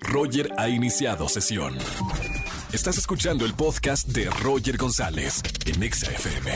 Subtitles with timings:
[0.00, 1.76] Roger ha iniciado sesión.
[2.72, 6.52] Estás escuchando el podcast de Roger González en Exa FM.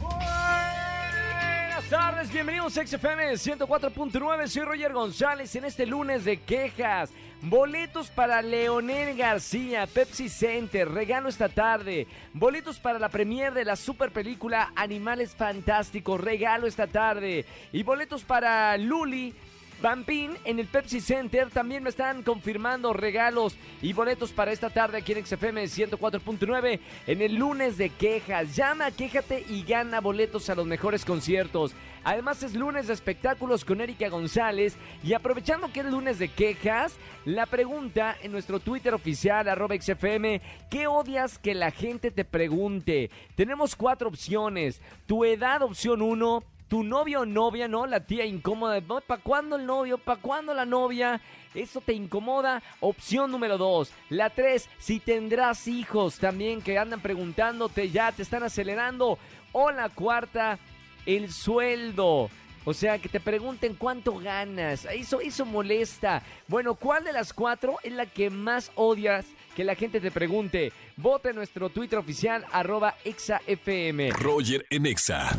[0.00, 7.10] Buenas tardes, bienvenidos a XFM 104.9, soy Roger González en este lunes de quejas.
[7.42, 12.06] Boletos para Leonel García, Pepsi Center, regalo esta tarde.
[12.32, 17.44] Boletos para la premier de la super película Animales Fantásticos, regalo esta tarde.
[17.72, 19.34] Y boletos para Luli,
[19.82, 24.98] Bampín en el Pepsi Center también me están confirmando regalos y boletos para esta tarde
[24.98, 28.56] aquí en XFM 104.9 en el lunes de quejas.
[28.56, 31.74] Llama, quéjate y gana boletos a los mejores conciertos.
[32.04, 36.96] Además es lunes de espectáculos con Erika González y aprovechando que es lunes de quejas,
[37.26, 43.10] la pregunta en nuestro Twitter oficial arroba XFM, ¿qué odias que la gente te pregunte?
[43.34, 44.80] Tenemos cuatro opciones.
[45.06, 47.86] Tu edad, opción 1 tu novio o novia, ¿no?
[47.86, 48.80] La tía incómoda.
[48.80, 49.98] ¿Para cuándo el novio?
[49.98, 51.20] ¿Para cuándo la novia?
[51.54, 52.62] ¿Eso te incomoda?
[52.80, 53.92] Opción número dos.
[54.10, 59.18] La tres, si tendrás hijos también que andan preguntándote ya, te están acelerando.
[59.52, 60.58] O la cuarta,
[61.06, 62.28] el sueldo.
[62.64, 64.86] O sea, que te pregunten cuánto ganas.
[64.86, 66.22] Eso, eso molesta.
[66.48, 70.72] Bueno, ¿cuál de las cuatro es la que más odias que la gente te pregunte?
[70.96, 74.10] Vote en nuestro Twitter oficial, arroba exafm.
[74.18, 75.30] Roger en Exa.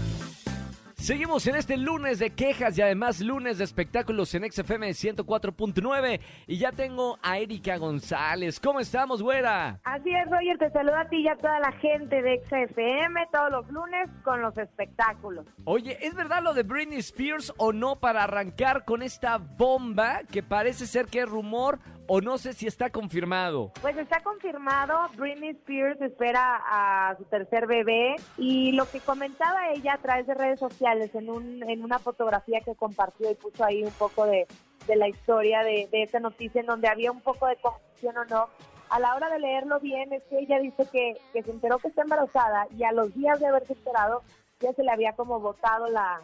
[1.07, 6.57] Seguimos en este lunes de quejas y además lunes de espectáculos en XFM 104.9 y
[6.57, 8.59] ya tengo a Erika González.
[8.59, 9.79] ¿Cómo estamos, güera?
[9.85, 13.51] Así es, Roger, te saluda a ti y a toda la gente de XFM todos
[13.51, 15.45] los lunes con los espectáculos.
[15.63, 20.43] Oye, ¿es verdad lo de Britney Spears o no para arrancar con esta bomba que
[20.43, 23.71] parece ser que es rumor o no sé si está confirmado?
[23.81, 29.93] Pues está confirmado, Britney Spears espera a su tercer bebé y lo que comentaba ella
[29.93, 33.83] a través de redes sociales en, un, en una fotografía que compartió y puso ahí
[33.83, 34.47] un poco de,
[34.87, 38.25] de la historia de, de esta noticia en donde había un poco de confusión o
[38.25, 38.47] no,
[38.89, 41.89] a la hora de leerlo bien es que ella dice que, que se enteró que
[41.89, 44.23] está embarazada y a los días de haberse enterado
[44.59, 46.21] ya se le había como botado la,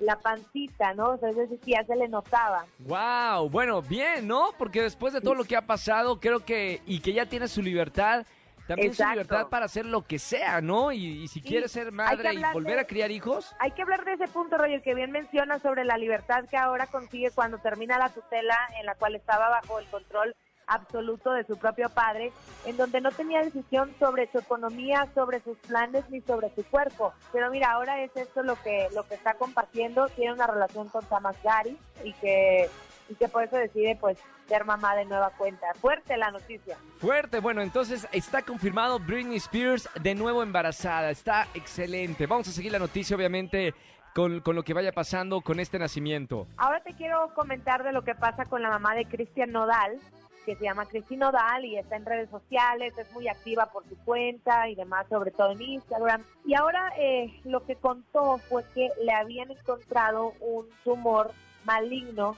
[0.00, 1.10] la pancita, ¿no?
[1.10, 2.64] O sea, que ya se le notaba.
[2.80, 4.48] Wow, bueno, bien, ¿no?
[4.58, 7.62] Porque después de todo lo que ha pasado, creo que y que ya tiene su
[7.62, 8.24] libertad,
[8.66, 10.92] también su libertad para hacer lo que sea, ¿no?
[10.92, 13.82] Y, y si Sí, quiere ser madre y volver de- a criar hijos, Hay que
[13.82, 17.58] hablar de ese punto, Roger, que bien menciona sobre la libertad que ahora consigue cuando
[17.58, 20.34] termina la tutela en la cual estaba bajo el control
[20.70, 22.32] absoluto de su propio padre,
[22.64, 27.12] en donde no tenía decisión sobre su economía, sobre sus planes ni sobre su cuerpo.
[27.32, 31.04] Pero mira, ahora es esto lo que lo que está compartiendo, tiene una relación con
[31.04, 32.70] Tamas Gary y que
[33.10, 35.66] y que por eso decide pues ser mamá de nueva cuenta.
[35.74, 36.76] Fuerte la noticia.
[36.98, 41.10] Fuerte, bueno, entonces está confirmado Britney Spears de nuevo embarazada.
[41.10, 42.26] Está excelente.
[42.26, 43.74] Vamos a seguir la noticia, obviamente,
[44.14, 46.46] con, con lo que vaya pasando con este nacimiento.
[46.56, 49.98] Ahora te quiero comentar de lo que pasa con la mamá de Cristian Nodal,
[50.44, 53.96] que se llama Cristi Nodal y está en redes sociales, es muy activa por su
[54.04, 56.24] cuenta y demás, sobre todo en Instagram.
[56.44, 61.32] Y ahora eh, lo que contó fue que le habían encontrado un tumor
[61.64, 62.36] maligno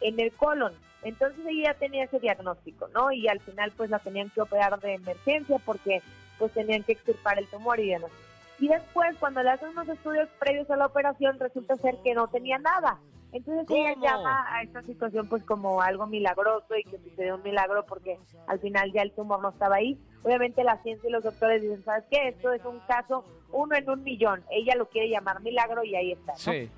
[0.00, 0.74] en el colon.
[1.02, 3.12] Entonces ella tenía ese diagnóstico, ¿no?
[3.12, 6.02] Y al final pues la tenían que operar de emergencia porque
[6.38, 8.10] pues tenían que extirpar el tumor y demás.
[8.58, 12.26] Y después cuando le hacen unos estudios previos a la operación resulta ser que no
[12.28, 12.98] tenía nada.
[13.32, 17.84] Entonces ella llama a esta situación pues como algo milagroso y que sucedió un milagro
[17.86, 19.98] porque al final ya el tumor no estaba ahí.
[20.22, 22.28] Obviamente la ciencia y los doctores dicen, ¿sabes qué?
[22.28, 24.42] Esto es un caso uno en un millón.
[24.50, 26.32] Ella lo quiere llamar milagro y ahí está.
[26.32, 26.38] ¿no?
[26.38, 26.70] Sí.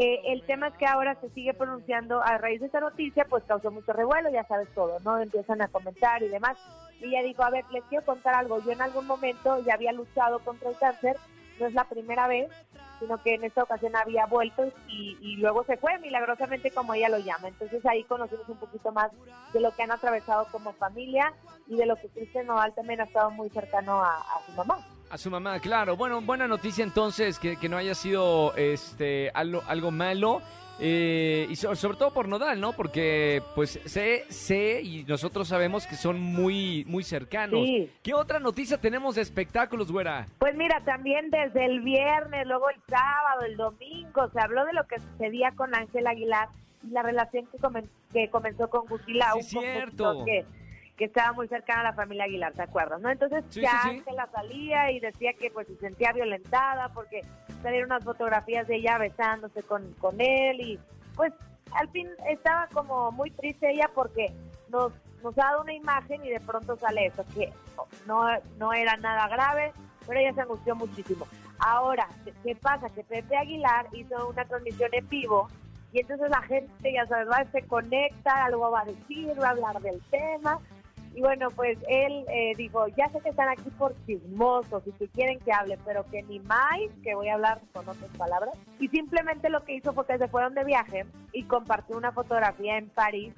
[0.00, 3.42] Eh, el tema es que ahora se sigue pronunciando a raíz de esta noticia, pues
[3.44, 5.18] causó mucho revuelo, ya sabes todo, ¿no?
[5.18, 6.56] Empiezan a comentar y demás.
[7.00, 8.62] Y ella dijo, a ver, les quiero contar algo.
[8.62, 11.16] Yo en algún momento ya había luchado contra el cáncer,
[11.58, 12.50] no es la primera vez,
[12.98, 17.08] sino que en esta ocasión había vuelto y, y luego se fue milagrosamente como ella
[17.08, 17.48] lo llama.
[17.48, 19.10] Entonces ahí conocimos un poquito más
[19.52, 21.32] de lo que han atravesado como familia
[21.66, 24.78] y de lo que Cristian Nodal también ha estado muy cercano a, a su mamá.
[25.10, 25.96] A su mamá, claro.
[25.96, 30.42] Bueno, buena noticia entonces que, que no haya sido este algo, algo malo.
[30.80, 32.72] Eh, y so- sobre todo por Nodal, ¿no?
[32.72, 37.64] Porque pues sé, sé y nosotros sabemos que son muy, muy cercanos.
[37.66, 37.90] Sí.
[38.02, 40.26] ¿Qué otra noticia tenemos de espectáculos, güera?
[40.38, 44.86] Pues mira, también desde el viernes, luego el sábado, el domingo, se habló de lo
[44.86, 46.48] que sucedía con Ángel Aguilar
[46.86, 50.24] y la relación que, comen- que comenzó con Gustila, Sí, un cierto.
[50.24, 50.44] que,
[50.98, 53.00] que estaba muy cercana a la familia Aguilar, ¿te acuerdas?
[53.00, 53.08] ¿no?
[53.08, 53.96] Entonces Sí, ya sí, sí.
[54.00, 57.22] Ángela salía y decía que pues se sentía violentada porque
[57.62, 60.78] salieron unas fotografías de ella besándose con, con él y
[61.14, 61.32] pues
[61.72, 64.32] al fin estaba como muy triste ella porque
[64.70, 64.92] nos,
[65.22, 67.52] nos ha dado una imagen y de pronto sale eso, que
[68.06, 68.26] no,
[68.58, 69.72] no era nada grave,
[70.06, 71.26] pero ella se angustió muchísimo.
[71.60, 72.88] Ahora, ¿qué- ¿qué pasa?
[72.90, 75.48] Que Pepe Aguilar hizo una transmisión en vivo
[75.92, 79.50] y entonces la gente, ya sabes, va, se conecta, algo va a decir, va a
[79.50, 80.58] hablar del tema.
[81.14, 85.08] Y bueno, pues él eh, dijo, ya sé que están aquí por chismosos y que
[85.08, 88.56] quieren que hable, pero que ni más, que voy a hablar con otras palabras.
[88.78, 92.78] Y simplemente lo que hizo fue que se fueron de viaje y compartió una fotografía
[92.78, 93.34] en París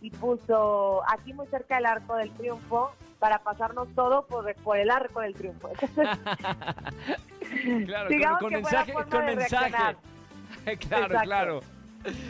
[0.00, 4.90] y puso aquí muy cerca del Arco del Triunfo para pasarnos todo por, por el
[4.90, 5.70] Arco del Triunfo.
[7.86, 9.70] claro, Digamos con, que con mensaje, forma con de mensaje.
[9.74, 9.98] claro,
[10.66, 11.18] Exacto.
[11.22, 11.60] claro.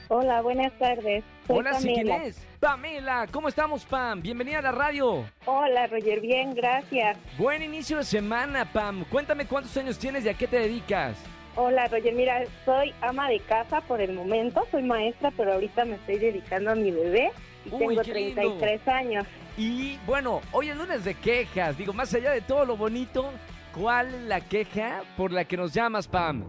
[0.09, 1.23] Hola, buenas tardes.
[1.47, 2.45] Soy Hola, ¿sí quién es?
[2.59, 3.25] Pamela.
[3.31, 4.21] ¿Cómo estamos, Pam?
[4.21, 5.25] Bienvenida a la radio.
[5.45, 7.17] Hola, Roger, bien, gracias.
[7.37, 9.05] Buen inicio de semana, Pam.
[9.09, 11.17] Cuéntame cuántos años tienes y a qué te dedicas.
[11.55, 15.95] Hola, Roger, mira, soy ama de casa por el momento, soy maestra, pero ahorita me
[15.95, 17.31] estoy dedicando a mi bebé
[17.65, 18.41] y Uy, tengo qué lindo.
[18.41, 19.25] 33 años.
[19.55, 21.77] Y bueno, hoy es lunes de quejas.
[21.77, 23.31] Digo, más allá de todo lo bonito,
[23.73, 26.43] ¿cuál es la queja por la que nos llamas, Pam?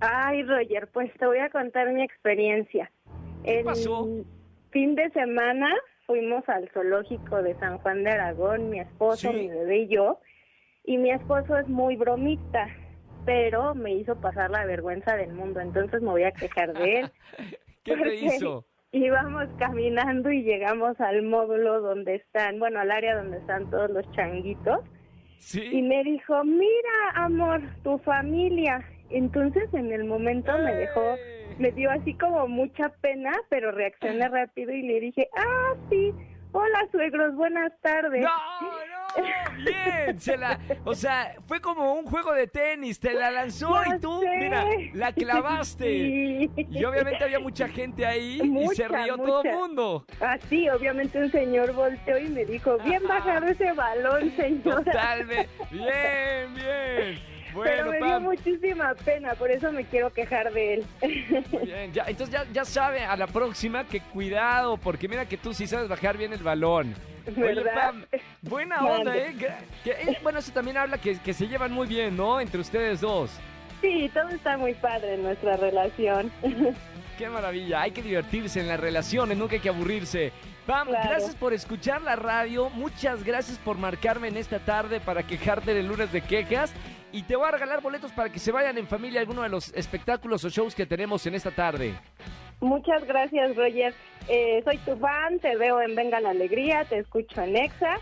[0.00, 2.90] Ay, Roger, pues te voy a contar mi experiencia.
[3.44, 4.06] ¿Qué El pasó?
[4.70, 5.68] fin de semana
[6.06, 9.36] fuimos al zoológico de San Juan de Aragón, mi esposo, Sí.
[9.36, 10.20] mi bebé y yo,
[10.84, 12.68] y mi esposo es muy bromista,
[13.24, 17.10] pero me hizo pasar la vergüenza del mundo, entonces me voy a quejar de él.
[17.84, 18.64] ¿Qué te hizo?
[18.92, 24.10] Íbamos caminando y llegamos al módulo donde están, bueno, al área donde están todos los
[24.12, 24.80] changuitos.
[25.38, 25.82] Y ¿Sí?
[25.82, 28.84] me dijo, mira, amor, tu familia.
[29.10, 31.16] Entonces en el momento me dejó,
[31.58, 36.12] me dio así como mucha pena, pero reaccioné rápido y le dije, ah, sí,
[36.52, 38.22] hola suegros, buenas tardes.
[38.22, 39.24] No, no,
[39.64, 43.96] bien, se la, o sea, fue como un juego de tenis, te la lanzó Ya
[43.96, 44.36] y tú, sé.
[44.38, 44.64] mira,
[44.94, 45.86] la clavaste.
[45.86, 46.50] Sí.
[46.70, 50.04] Y obviamente había mucha gente ahí y se Mucha, rió todo el mundo.
[50.20, 54.84] Así, obviamente un señor volteó y me dijo, bien bajado ese balón, señora.
[54.84, 55.48] Totalmente.
[55.70, 57.35] Bien, bien.
[57.56, 60.84] Bueno, Pero me dio muchísima pena, por eso me quiero quejar de él.
[61.50, 65.36] Muy bien, ya, entonces ya, ya sabe a la próxima que cuidado, porque mira que
[65.38, 66.94] tú sí sabes bajar bien el balón.
[67.26, 67.74] Oye, ¿Verdad?
[67.92, 68.04] Pam,
[68.42, 69.34] buena onda, ¿eh?
[69.38, 69.50] Que-
[69.82, 72.40] que, eh, bueno, eso también habla que, que se llevan muy bien, ¿no?
[72.40, 73.30] Entre ustedes dos.
[73.80, 76.30] Sí, todo está muy padre en nuestra relación.
[77.18, 80.32] Qué maravilla, hay que divertirse en las relaciones, nunca hay que aburrirse.
[80.66, 81.08] Pam, Claro.
[81.10, 85.86] gracias por escuchar la radio, muchas gracias por marcarme en esta tarde para quejarte del
[85.86, 86.72] lunes de quejas
[87.16, 89.48] y te voy a regalar boletos para que se vayan en familia a alguno de
[89.48, 91.94] los espectáculos o shows que tenemos en esta tarde.
[92.60, 93.94] Muchas gracias, Roger.
[94.28, 97.98] Eh, soy tu fan, te veo en Venga la Alegría, te escucho en Exa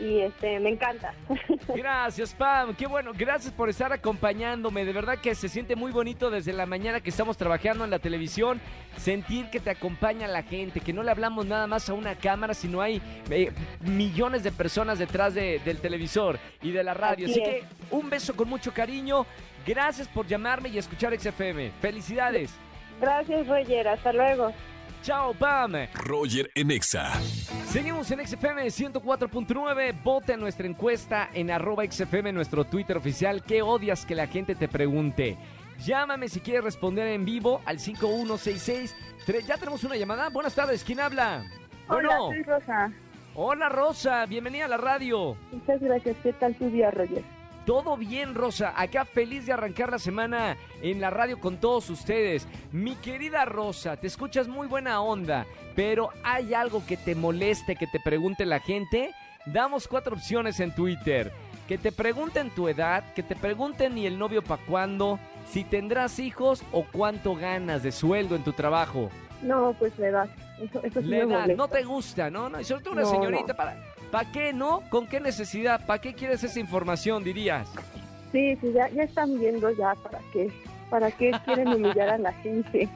[0.00, 1.14] y este me encanta.
[1.74, 2.74] Gracias, Pam.
[2.74, 3.12] Qué bueno.
[3.16, 4.84] Gracias por estar acompañándome.
[4.84, 7.98] De verdad que se siente muy bonito desde la mañana que estamos trabajando en la
[7.98, 8.60] televisión.
[8.96, 12.54] Sentir que te acompaña la gente, que no le hablamos nada más a una cámara,
[12.54, 13.00] sino hay
[13.30, 17.26] eh, millones de personas detrás de- del televisor y de la radio.
[17.26, 19.26] Así, Así que un beso con mucho cariño.
[19.66, 21.72] Gracias por llamarme y escuchar XFM.
[21.80, 22.54] Felicidades.
[23.00, 23.88] Gracias, Roger.
[23.88, 24.52] Hasta luego.
[25.02, 25.72] Chao, Pam.
[25.94, 27.12] Roger en Exa.
[27.66, 30.02] Seguimos en XFM 104.9.
[30.02, 33.42] Vota en nuestra encuesta en arroba XFM, nuestro Twitter oficial.
[33.42, 35.38] ¿Qué odias que la gente te pregunte?
[35.84, 38.94] Llámame si quieres responder en vivo al 5166.
[39.26, 40.28] Tre- Ya tenemos una llamada.
[40.28, 41.44] Buenas tardes, ¿quién habla?
[41.86, 42.92] Bueno, Hola, soy Rosa.
[43.34, 45.36] hola Rosa, bienvenida a la radio.
[45.52, 46.16] Muchas gracias.
[46.22, 47.22] ¿Qué tal tu día, Roger?
[47.68, 48.72] Todo bien, Rosa.
[48.74, 52.48] Acá feliz de arrancar la semana en la radio con todos ustedes.
[52.72, 55.44] Mi querida Rosa, te escuchas muy buena onda,
[55.76, 59.10] pero ¿hay algo que te moleste que te pregunte la gente?
[59.44, 61.30] Damos cuatro opciones en Twitter.
[61.68, 65.20] Que te pregunten tu edad, que te pregunten ni el novio para cuándo,
[65.50, 69.10] si tendrás hijos o cuánto ganas de sueldo en tu trabajo.
[69.42, 70.28] No, pues la edad.
[70.58, 72.48] Eso, eso La edad, no te gusta, ¿no?
[72.48, 73.56] no y sobre todo una No, señorita, no.
[73.58, 73.76] ¿para,
[74.10, 74.82] ¿para qué no?
[74.90, 75.84] ¿Con qué necesidad?
[75.86, 77.68] ¿Para qué quieres esa información, dirías?
[78.32, 80.50] Sí, sí, ya, ya están viendo ya para qué,
[80.90, 82.88] para qué quieren humillar a la gente.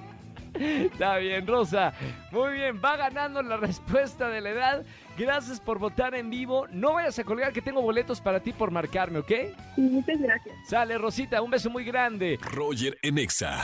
[0.54, 1.95] Está bien, Rosa.
[2.31, 4.85] Muy bien, va ganando la respuesta de la edad.
[5.16, 6.66] Gracias por votar en vivo.
[6.71, 9.33] No vayas a colgar que tengo boletos para ti por marcarme, ¿ok?
[9.75, 10.54] Sí, muchas gracias.
[10.69, 12.38] Sale, Rosita, un beso muy grande.
[12.42, 13.62] Roger en Exa.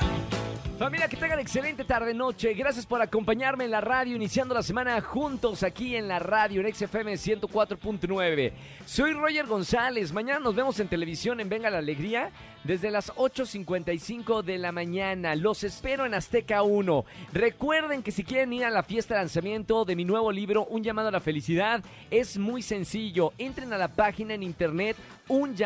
[0.79, 2.55] Familia, que tengan excelente tarde-noche.
[2.55, 6.73] Gracias por acompañarme en la radio, iniciando la semana juntos aquí en la radio, en
[6.73, 8.53] XFM 104.9.
[8.87, 10.13] Soy Roger González.
[10.13, 12.31] Mañana nos vemos en televisión en Venga la Alegría
[12.63, 15.35] desde las 8.55 de la mañana.
[15.35, 17.05] Los espero en Azteca 1.
[17.33, 20.85] Recuerden que si quieren ir a la fiesta de lanzamiento de mi nuevo libro, Un
[20.85, 23.33] llamado a la felicidad, es muy sencillo.
[23.37, 25.57] Entren a la página en internet un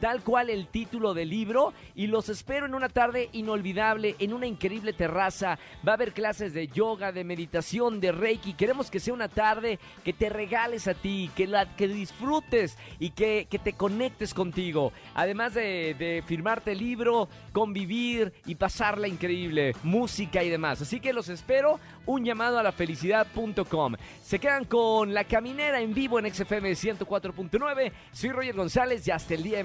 [0.00, 4.46] tal cual el título del libro y los espero en una tarde inolvidable, en una
[4.46, 5.58] increíble terraza.
[5.86, 8.54] Va a haber clases de yoga, de meditación, de reiki.
[8.54, 13.10] Queremos que sea una tarde que te regales a ti, que, la, que disfrutes y
[13.10, 14.92] que, que te conectes contigo.
[15.14, 20.80] Además de, de firmarte el libro, convivir y pasarla increíble, música y demás.
[20.80, 23.94] Así que los espero, un llamado a la felicidad.com.
[24.22, 27.92] Se quedan con La Caminera en vivo en XFM 104.9.
[28.12, 29.64] Soy Roger González y hasta el día de